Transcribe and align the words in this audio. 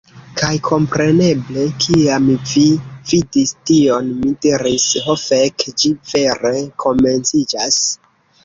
Kaj 0.39 0.49
kompreneble 0.67 1.65
kiam 1.83 2.31
vi 2.53 2.63
vidis 3.11 3.53
tion 3.71 4.09
mi 4.23 4.33
diris, 4.47 4.89
"Ho 5.05 5.17
fek'! 5.27 5.69
Ĝi 5.83 5.93
vere 6.15 6.55
komenciĝas!" 6.87 7.81